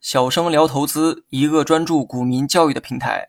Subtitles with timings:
[0.00, 3.28] 小生聊投资，一个专注股民教育的平台。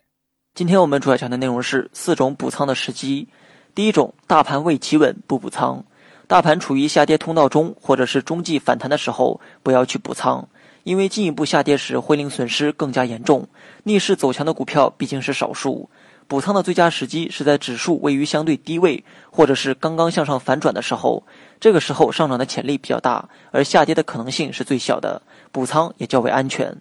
[0.56, 3.28] 今天我们主要讲的内容是四种补仓的时机。
[3.76, 5.86] 第一种，大盘未企稳不补仓，
[6.28, 10.48] 大盘处于下跌通道中或者是中继反弹的时候，不要去补仓，
[10.84, 13.48] 因为进一步下跌时会令损失更加严重。
[13.84, 15.90] 逆势走强的股票毕竟是少数，
[16.32, 21.22] 补仓的最佳时机是在指数位于相对低位，或者是刚刚向上反转的时候，
[21.60, 25.22] 这个时候上涨的潜力比较大，而下跌的可能性是最小的。
[25.52, 26.74] 补仓也较为安全。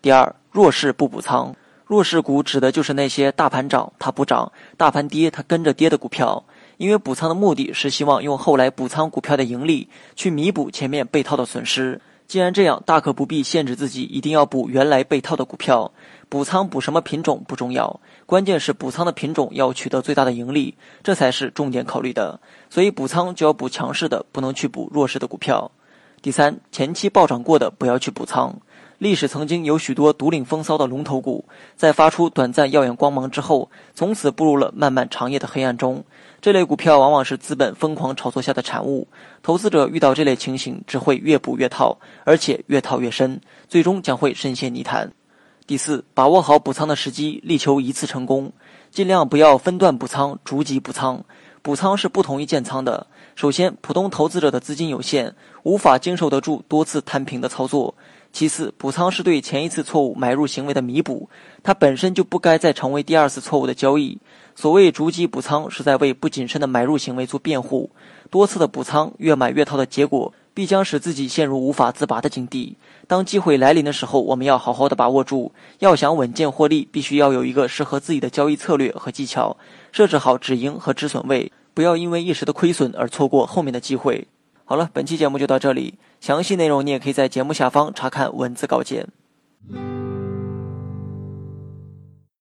[0.00, 1.52] 第二，弱势不补仓。
[1.84, 6.44] 弱势股指的就是那些大盘涨它不涨，大盘跌它跟着跌的股票。
[6.76, 12.00] 因为补仓的目的是希望用后来补仓股票的盈利去弥补前面被套的损失。
[12.28, 15.90] 既然这样，大可不必限制自己一定要补原来被套的股票。
[16.32, 22.40] 补仓补什么品种不重要，关键是补仓的品种要取得最大的盈利，这才是重点考虑的。
[22.70, 25.70] 所以补仓就要补强势的，不能去补弱势的股票。
[26.22, 28.56] 第三，前期暴涨过的不要去补仓。
[28.96, 31.44] 历史曾经有许多独领风骚的龙头股，
[31.76, 36.02] 在发出短暂耀眼光芒之后，从此步入了漫漫长夜的黑暗中。
[36.40, 39.06] 这类股票往往是资本疯狂炒作下的产物，
[39.42, 45.12] 投资者遇到这类情形，只会越补越套，而且越套越深，最终将会深陷泥潭。
[45.64, 48.52] 第四，把握好补仓的时机，力求一次成功，
[48.90, 51.24] 尽量不要分段补仓，逐级补仓。
[51.62, 53.06] 补仓是不同于建仓的。
[53.36, 57.94] 首先，普通投资者的资金有限，无法经受得住多次摊平的操作。
[58.32, 61.28] 其次，补仓是对前一次错误买入行为的弥补，
[61.62, 64.18] 它本身就不该再成为第二次错误的交易。
[64.56, 67.90] 所谓逐级补仓，是在为不谨慎的买入行为做辩护。
[68.30, 72.76] 多次的补仓，越买越套的结果，必将使自己陷入无法自拔的境地。
[73.06, 75.52] 当机会来临的时候，我们要好好的把握住。
[75.78, 79.56] 要想稳健获利，必须要有一个适合自己的交易策略和技巧，
[79.90, 81.50] 设置好止盈和止损位。
[81.74, 84.26] 不要因为一时的亏损而错过后面的机会。
[84.64, 89.08] 好了，本期节目就到这里，详细内容你也可以在节目下方查看文字稿件。